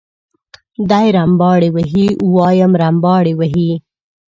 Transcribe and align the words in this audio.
دی 0.89 1.07
رمباړې 1.15 1.69
وهي 1.75 2.07
وایم 2.35 2.71
رمباړې 2.81 3.33
وهي. 3.39 3.71